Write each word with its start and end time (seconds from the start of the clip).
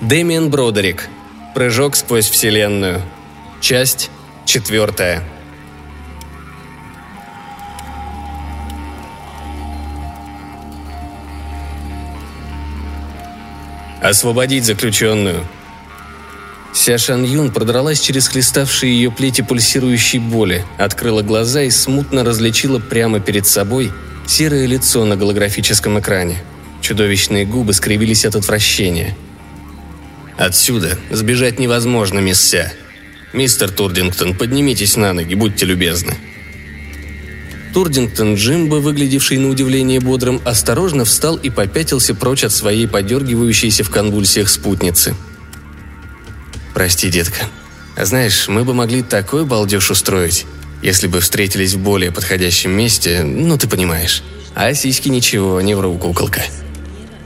Дэмиан 0.00 0.48
Бродерик. 0.48 1.08
Прыжок 1.56 1.96
сквозь 1.96 2.30
Вселенную. 2.30 3.02
Часть 3.60 4.10
четвертая. 4.44 5.24
Освободить 14.00 14.64
заключенную. 14.64 15.44
Ся 16.72 16.96
Шан 16.96 17.24
Юн 17.24 17.50
продралась 17.50 17.98
через 17.98 18.28
хлеставшие 18.28 18.94
ее 18.94 19.10
плети 19.10 19.42
пульсирующей 19.42 20.20
боли, 20.20 20.64
открыла 20.78 21.22
глаза 21.22 21.62
и 21.62 21.70
смутно 21.70 22.22
различила 22.22 22.78
прямо 22.78 23.18
перед 23.18 23.48
собой 23.48 23.90
серое 24.28 24.66
лицо 24.66 25.04
на 25.04 25.16
голографическом 25.16 25.98
экране. 25.98 26.36
Чудовищные 26.82 27.44
губы 27.44 27.72
скривились 27.72 28.24
от 28.24 28.36
отвращения. 28.36 29.16
«Отсюда 30.38 30.96
сбежать 31.10 31.58
невозможно, 31.58 32.20
мисс 32.20 32.40
Ся. 32.40 32.72
Мистер 33.32 33.70
Турдингтон, 33.70 34.34
поднимитесь 34.34 34.96
на 34.96 35.12
ноги, 35.12 35.34
будьте 35.34 35.66
любезны». 35.66 36.16
Турдингтон 37.74 38.36
Джимбо, 38.36 38.76
выглядевший 38.76 39.38
на 39.38 39.48
удивление 39.48 40.00
бодрым, 40.00 40.40
осторожно 40.44 41.04
встал 41.04 41.36
и 41.36 41.50
попятился 41.50 42.14
прочь 42.14 42.44
от 42.44 42.52
своей 42.52 42.86
подергивающейся 42.86 43.84
в 43.84 43.90
конвульсиях 43.90 44.48
спутницы. 44.48 45.14
«Прости, 46.72 47.10
детка. 47.10 47.46
А 47.96 48.04
знаешь, 48.04 48.46
мы 48.46 48.64
бы 48.64 48.74
могли 48.74 49.02
такой 49.02 49.44
балдеж 49.44 49.90
устроить, 49.90 50.46
если 50.82 51.08
бы 51.08 51.20
встретились 51.20 51.74
в 51.74 51.80
более 51.80 52.12
подходящем 52.12 52.70
месте, 52.70 53.22
ну 53.24 53.58
ты 53.58 53.68
понимаешь. 53.68 54.22
А 54.54 54.72
сиськи 54.72 55.08
ничего, 55.08 55.60
не 55.60 55.74
вру, 55.74 55.98
куколка». 55.98 56.42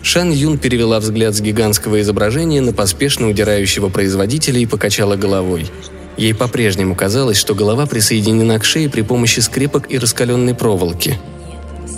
Шан 0.03 0.33
Юн 0.33 0.58
перевела 0.58 0.98
взгляд 0.98 1.34
с 1.34 1.41
гигантского 1.41 2.00
изображения 2.00 2.61
на 2.61 2.72
поспешно 2.72 3.28
удирающего 3.28 3.89
производителя 3.89 4.59
и 4.59 4.67
покачала 4.67 5.17
головой. 5.17 5.70
Ей 6.17 6.34
по-прежнему 6.34 6.94
казалось, 6.94 7.39
что 7.39 7.55
голова 7.55 7.86
присоединена 7.86 8.59
к 8.59 8.64
шее 8.64 8.91
при 8.91 9.03
помощи 9.03 9.41
скрепок 9.41 9.91
и 9.91 9.98
раскаленной 9.98 10.55
проволоки. 10.55 11.19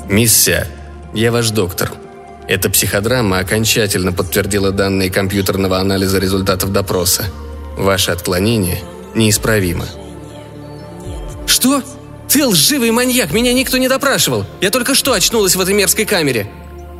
«Мисс 0.08 0.34
Ся, 0.34 0.68
я 1.14 1.32
ваш 1.32 1.50
доктор. 1.50 1.92
Эта 2.46 2.68
психодрама 2.68 3.38
окончательно 3.38 4.12
подтвердила 4.12 4.70
данные 4.70 5.10
компьютерного 5.10 5.78
анализа 5.78 6.18
результатов 6.18 6.72
допроса. 6.72 7.24
Ваше 7.76 8.10
отклонение 8.10 8.80
неисправимо». 9.14 9.86
«Что? 11.46 11.82
Ты 12.28 12.46
лживый 12.46 12.90
маньяк! 12.90 13.32
Меня 13.32 13.52
никто 13.52 13.78
не 13.78 13.88
допрашивал! 13.88 14.44
Я 14.60 14.70
только 14.70 14.94
что 14.94 15.14
очнулась 15.14 15.56
в 15.56 15.60
этой 15.60 15.74
мерзкой 15.74 16.04
камере!» 16.04 16.50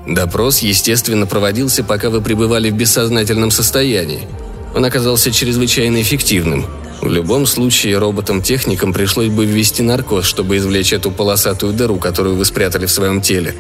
Допрос, 0.07 0.59
естественно, 0.59 1.27
проводился, 1.27 1.83
пока 1.83 2.11
вы 2.11 2.21
пребывали 2.21 2.71
в 2.71 2.75
бессознательном 2.75 3.51
состоянии. 3.51 4.29
Он 4.75 4.85
оказался 4.85 5.31
чрезвычайно 5.31 6.03
эффективным. 6.03 6.67
В 7.01 7.09
любом 7.11 7.47
случае, 7.47 7.99
роботам-техникам 7.99 8.93
пришлось 8.93 9.29
бы 9.29 9.47
ввести 9.47 9.83
наркоз, 9.83 10.25
чтобы 10.25 10.57
извлечь 10.57 10.93
эту 10.93 11.11
полосатую 11.11 11.73
дыру, 11.73 11.97
которую 11.97 12.37
вы 12.37 12.45
спрятали 12.45 12.87
в 12.87 12.91
своем 12.91 13.21
теле. 13.21 13.55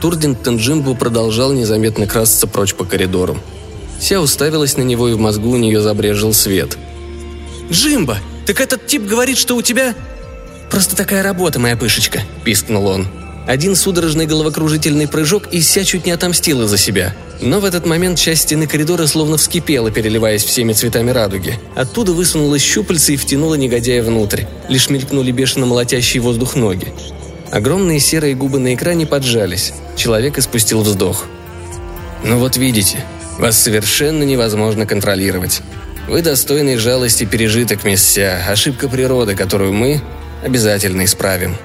Турдингтон 0.00 0.56
Джимбу 0.56 0.94
продолжал 0.94 1.52
незаметно 1.52 2.06
красться 2.06 2.46
прочь 2.46 2.74
по 2.74 2.84
коридорам. 2.84 3.40
Ся 4.00 4.20
уставилась 4.20 4.76
на 4.76 4.82
него, 4.82 5.08
и 5.08 5.12
в 5.12 5.20
мозгу 5.20 5.50
у 5.50 5.56
нее 5.56 5.80
забрежил 5.80 6.34
свет. 6.34 6.76
«Джимбо, 7.70 8.18
так 8.46 8.60
этот 8.60 8.86
тип 8.86 9.06
говорит, 9.06 9.38
что 9.38 9.54
у 9.54 9.62
тебя...» 9.62 9.94
«Просто 10.70 10.96
такая 10.96 11.22
работа, 11.22 11.60
моя 11.60 11.76
пышечка»,– 11.76 12.22
пискнул 12.44 12.86
он. 12.86 13.06
Один 13.46 13.74
судорожный 13.74 14.26
головокружительный 14.26 15.08
прыжок, 15.08 15.48
и 15.50 15.60
Ся 15.60 15.84
чуть 15.84 16.06
не 16.06 16.12
отомстила 16.12 16.68
за 16.68 16.78
себя. 16.78 17.14
Но 17.40 17.58
в 17.58 17.64
этот 17.64 17.84
момент 17.86 18.18
часть 18.18 18.42
стены 18.42 18.68
коридора 18.68 19.06
словно 19.06 19.36
вскипела, 19.36 19.90
переливаясь 19.90 20.44
всеми 20.44 20.72
цветами 20.72 21.10
радуги. 21.10 21.58
Оттуда 21.74 22.12
высунулась 22.12 22.62
щупальца 22.62 23.12
и 23.12 23.16
втянула 23.16 23.56
негодяя 23.56 24.02
внутрь. 24.02 24.44
Лишь 24.68 24.90
мелькнули 24.90 25.32
бешено 25.32 25.66
молотящий 25.66 26.20
воздух 26.20 26.54
ноги. 26.54 26.92
Огромные 27.50 27.98
серые 27.98 28.36
губы 28.36 28.60
на 28.60 28.74
экране 28.74 29.06
поджались. 29.06 29.72
Человек 29.96 30.38
испустил 30.38 30.82
вздох. 30.82 31.26
«Ну 32.24 32.38
вот 32.38 32.56
видите, 32.56 33.04
вас 33.38 33.60
совершенно 33.60 34.22
невозможно 34.22 34.86
контролировать. 34.86 35.62
Вы 36.08 36.22
достойный 36.22 36.76
жалости 36.76 37.24
пережиток, 37.24 37.82
мисс 37.82 38.02
Ся, 38.04 38.44
ошибка 38.48 38.88
природы, 38.88 39.34
которую 39.34 39.72
мы 39.72 40.00
обязательно 40.44 41.04
исправим», 41.04 41.56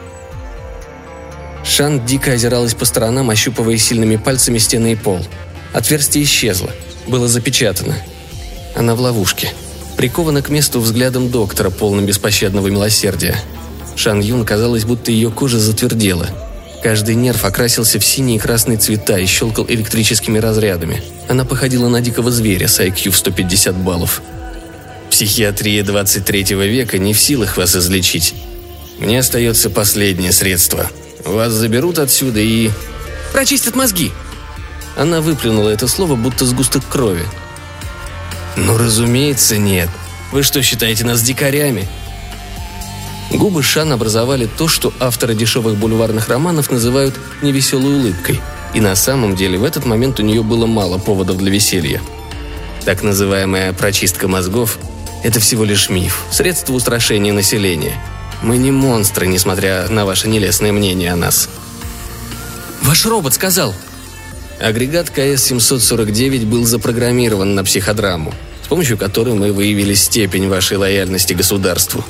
Шан 1.68 2.06
дико 2.06 2.32
озиралась 2.32 2.74
по 2.74 2.86
сторонам, 2.86 3.30
ощупывая 3.30 3.78
сильными 3.78 4.16
пальцами 4.16 4.58
стены 4.58 4.94
и 4.94 4.96
пол. 4.96 5.20
Отверстие 5.74 6.24
исчезло. 6.24 6.72
Было 7.08 7.28
запечатано. 7.28 7.96
Она 8.74 8.96
в 8.96 9.02
ловушке. 9.02 9.52
Прикована 9.98 10.42
к 10.42 10.50
месту 10.50 10.80
взглядом 10.80 11.30
доктора, 11.30 11.70
полным 11.70 12.06
беспощадного 12.06 12.68
милосердия. 12.68 13.36
Шан 13.96 14.22
Юн 14.22 14.46
казалось, 14.46 14.86
будто 14.86 15.12
ее 15.12 15.30
кожа 15.30 15.60
затвердела. 15.60 16.28
Каждый 16.84 17.16
нерв 17.16 17.44
окрасился 17.44 18.00
в 18.00 18.06
синие 18.06 18.38
и 18.38 18.40
красные 18.40 18.78
цвета 18.78 19.18
и 19.18 19.26
щелкал 19.26 19.66
электрическими 19.68 20.38
разрядами. 20.38 21.04
Она 21.28 21.44
походила 21.44 21.90
на 21.90 22.00
дикого 22.00 22.32
зверя 22.32 22.68
с 22.68 22.80
IQ 22.80 23.12
в 23.12 23.18
150 23.18 23.76
баллов. 23.76 24.22
Психиатрия 25.10 25.84
23 25.84 26.44
века 26.56 26.98
не 26.98 27.14
в 27.14 27.20
силах 27.20 27.58
вас 27.58 27.76
излечить. 27.76 28.36
Мне 29.00 29.20
остается 29.20 29.70
последнее 29.70 30.32
средство– 30.32 30.90
вас 31.24 31.52
заберут 31.54 32.00
отсюда 32.00 32.40
и... 32.40 32.72
Прочистят 33.34 33.76
мозги!» 33.76 34.12
Она 34.96 35.22
выплюнула 35.22 35.70
это 35.70 35.88
слово, 35.88 36.16
будто 36.16 36.46
сгусток 36.46 36.84
крови. 36.88 37.26
«Ну, 38.56 38.78
разумеется, 38.78 39.58
нет. 39.58 39.90
Вы 40.32 40.44
что, 40.44 40.62
считаете 40.62 41.06
нас 41.06 41.22
дикарями?» 41.22 41.88
Губы 43.32 43.62
Шан 43.62 43.92
образовали 43.92 44.48
то, 44.58 44.68
что 44.68 44.94
авторы 45.00 45.36
дешевых 45.36 45.76
бульварных 45.76 46.30
романов 46.30 46.72
называют 46.72 47.14
«невеселой 47.42 47.94
улыбкой», 47.94 48.42
и 48.74 48.80
на 48.80 48.96
самом 48.96 49.36
деле 49.36 49.58
в 49.58 49.64
этот 49.64 49.86
момент 49.86 50.20
у 50.20 50.24
нее 50.24 50.44
было 50.44 50.66
мало 50.66 50.98
поводов 50.98 51.38
для 51.38 51.52
веселья. 51.52 52.02
Так 52.86 53.04
называемая 53.04 53.74
«прочистка 53.74 54.28
мозгов»– 54.28 54.80
это 55.24 55.40
всего 55.40 55.66
лишь 55.66 55.90
миф, 55.90 56.24
средство 56.32 56.74
устрашения 56.74 57.34
населения– 57.34 58.02
мы 58.42 58.58
не 58.58 58.72
монстры, 58.72 59.28
несмотря 59.28 59.88
на 59.90 60.06
ваше 60.06 60.28
нелестное 60.28 60.72
мнение 60.72 61.14
о 61.14 61.16
нас». 61.16 61.50
«Ваш 62.82 63.06
робот 63.06 63.34
сказал». 63.34 63.74
Агрегат 64.60 65.10
КС-749 65.10 66.46
был 66.46 66.66
запрограммирован 66.66 67.54
на 67.54 67.64
психодраму, 67.64 68.34
с 68.64 68.68
помощью 68.68 68.98
которой 68.98 69.36
мы 69.36 69.52
выявили 69.54 69.94
степень 69.94 70.48
вашей 70.48 70.78
лояльности 70.78 71.34
государству. 71.34 72.04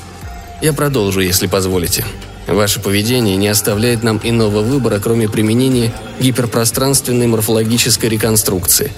Я 0.61 0.71
продолжу, 0.71 1.19
если 1.19 1.47
позволите. 1.47 2.05
Ваше 2.47 2.79
поведение 2.79 3.35
не 3.35 3.49
оставляет 3.49 4.01
нам 4.03 4.21
иного 4.23 4.61
выбора, 4.61 4.99
кроме 4.99 5.27
применения 5.27 5.93
гиперпространственной 6.21 7.27
морфологической 7.27 8.09
реконструкции. 8.09 8.93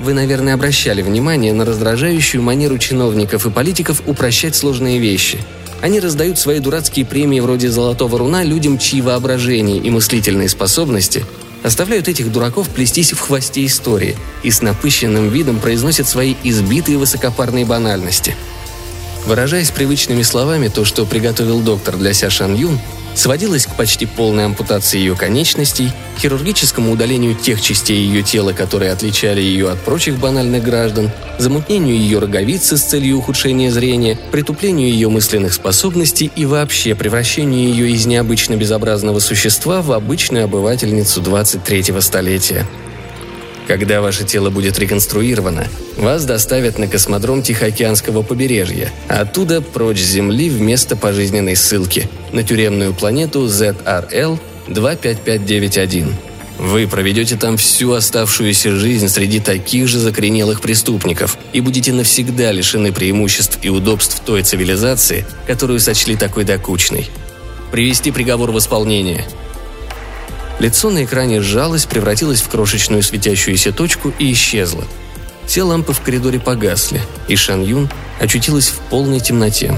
Вы, 0.00 0.14
наверное, 0.14 0.54
обращали 0.54 1.00
внимание 1.00 1.52
на 1.52 1.64
раздражающую 1.64 2.42
манеру 2.42 2.78
чиновников 2.78 3.46
и 3.46 3.50
политиков 3.50 4.02
упрощать 4.06 4.56
сложные 4.56 4.98
вещи– 4.98 5.38
они 5.82 5.98
раздают 5.98 6.38
свои 6.38 6.60
дурацкие 6.60 7.04
премии 7.04 7.40
вроде 7.40 7.68
«Золотого 7.68 8.16
руна» 8.16 8.44
людям, 8.44 8.78
чьи 8.78 9.02
воображение 9.02 9.78
и 9.78 9.90
мыслительные 9.90 10.48
способности 10.48 11.24
оставляют 11.64 12.06
этих 12.06 12.30
дураков 12.30 12.68
плестись 12.68 13.12
в 13.12 13.18
хвосте 13.18 13.66
истории 13.66 14.16
и 14.44 14.50
с 14.50 14.62
напыщенным 14.62 15.28
видом 15.28 15.58
произносят 15.58 16.08
свои 16.08 16.34
избитые 16.44 16.98
высокопарные 16.98 17.64
банальности. 17.64 18.36
Выражаясь 19.26 19.70
привычными 19.72 20.22
словами, 20.22 20.68
то, 20.68 20.84
что 20.84 21.04
приготовил 21.04 21.60
доктор 21.60 21.96
для 21.96 22.12
Ся 22.12 22.30
Шан 22.30 22.54
Юн, 22.54 22.80
сводилось 23.14 23.66
к 23.66 23.74
почти 23.74 24.06
полной 24.06 24.46
ампутации 24.46 24.98
ее 24.98 25.14
конечностей, 25.14 25.90
хирургическому 26.18 26.92
удалению 26.92 27.34
тех 27.34 27.60
частей 27.60 27.98
ее 27.98 28.22
тела, 28.22 28.52
которые 28.52 28.92
отличали 28.92 29.40
ее 29.40 29.70
от 29.70 29.80
прочих 29.80 30.18
банальных 30.18 30.62
граждан, 30.62 31.10
замутнению 31.38 31.96
ее 31.96 32.18
роговицы 32.18 32.76
с 32.76 32.82
целью 32.82 33.18
ухудшения 33.18 33.70
зрения, 33.70 34.18
притуплению 34.30 34.88
ее 34.88 35.08
мысленных 35.08 35.54
способностей 35.54 36.30
и 36.34 36.46
вообще 36.46 36.94
превращению 36.94 37.68
ее 37.68 37.90
из 37.90 38.06
необычно 38.06 38.56
безобразного 38.56 39.18
существа 39.18 39.82
в 39.82 39.92
обычную 39.92 40.44
обывательницу 40.44 41.20
23-го 41.20 42.00
столетия. 42.00 42.66
Когда 43.66 44.00
ваше 44.00 44.24
тело 44.24 44.50
будет 44.50 44.78
реконструировано, 44.78 45.68
вас 45.96 46.24
доставят 46.24 46.78
на 46.78 46.88
космодром 46.88 47.42
Тихоокеанского 47.42 48.22
побережья, 48.22 48.92
а 49.08 49.20
оттуда 49.20 49.60
прочь 49.60 50.00
с 50.00 50.10
Земли 50.10 50.50
в 50.50 50.60
место 50.60 50.96
пожизненной 50.96 51.54
ссылки 51.54 52.08
на 52.32 52.42
тюремную 52.42 52.92
планету 52.92 53.46
ZRL 53.46 54.38
25591. 54.68 56.14
Вы 56.58 56.86
проведете 56.86 57.36
там 57.36 57.56
всю 57.56 57.92
оставшуюся 57.92 58.72
жизнь 58.76 59.08
среди 59.08 59.40
таких 59.40 59.88
же 59.88 59.98
закоренелых 59.98 60.60
преступников 60.60 61.38
и 61.52 61.60
будете 61.60 61.92
навсегда 61.92 62.52
лишены 62.52 62.92
преимуществ 62.92 63.58
и 63.62 63.68
удобств 63.68 64.20
той 64.24 64.42
цивилизации, 64.42 65.24
которую 65.46 65.80
сочли 65.80 66.14
такой 66.14 66.44
докучной. 66.44 67.08
Привести 67.70 68.10
приговор 68.10 68.50
в 68.50 68.58
исполнение– 68.58 69.26
Лицо 70.62 70.90
на 70.90 71.02
экране 71.02 71.40
сжалось, 71.40 71.86
превратилось 71.86 72.40
в 72.40 72.48
крошечную 72.48 73.02
светящуюся 73.02 73.72
точку 73.72 74.12
и 74.20 74.32
исчезло. 74.32 74.84
Все 75.44 75.64
лампы 75.64 75.92
в 75.92 76.00
коридоре 76.00 76.38
погасли, 76.38 77.02
и 77.26 77.34
Шан 77.34 77.64
Юн 77.64 77.90
очутилась 78.20 78.68
в 78.68 78.78
полной 78.88 79.18
темноте. 79.18 79.74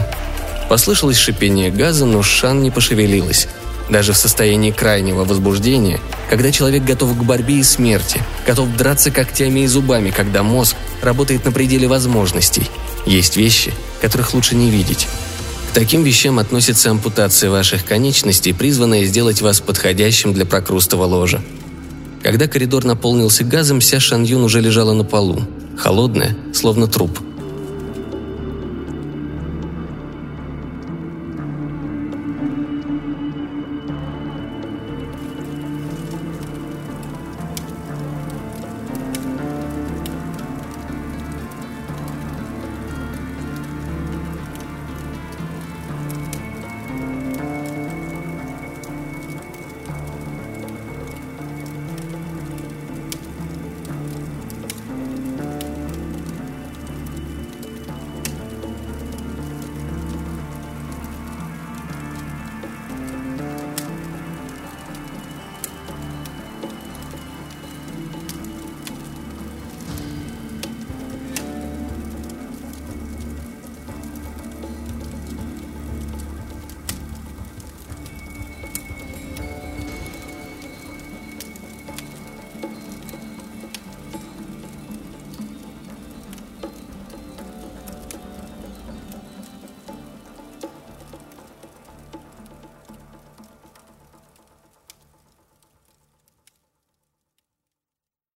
Послышалось 0.68 1.16
шипение 1.16 1.70
газа, 1.70 2.04
но 2.04 2.22
Шан 2.22 2.62
не 2.62 2.70
пошевелилась. 2.70 3.48
Даже 3.88 4.12
в 4.12 4.18
состоянии 4.18 4.72
крайнего 4.72 5.24
возбуждения, 5.24 6.00
когда 6.28 6.52
человек 6.52 6.84
готов 6.84 7.16
к 7.16 7.22
борьбе 7.22 7.60
и 7.60 7.62
смерти, 7.62 8.20
готов 8.46 8.76
драться 8.76 9.10
когтями 9.10 9.60
и 9.60 9.66
зубами, 9.66 10.10
когда 10.10 10.42
мозг 10.42 10.76
работает 11.00 11.46
на 11.46 11.52
пределе 11.52 11.88
возможностей, 11.88 12.68
есть 13.06 13.38
вещи, 13.38 13.72
которых 14.02 14.34
лучше 14.34 14.54
не 14.54 14.70
видеть. 14.70 15.08
Таким 15.74 16.04
вещам 16.04 16.38
относится 16.38 16.90
ампутация 16.90 17.50
ваших 17.50 17.84
конечностей, 17.84 18.52
призванная 18.52 19.04
сделать 19.04 19.42
вас 19.42 19.60
подходящим 19.60 20.32
для 20.32 20.46
прокрустого 20.46 21.04
ложа. 21.04 21.42
Когда 22.22 22.46
коридор 22.46 22.84
наполнился 22.84 23.44
газом, 23.44 23.80
вся 23.80 23.98
Шан 23.98 24.22
Юн 24.22 24.44
уже 24.44 24.60
лежала 24.60 24.94
на 24.94 25.04
полу, 25.04 25.42
холодная, 25.76 26.36
словно 26.52 26.86
труп– 26.86 27.18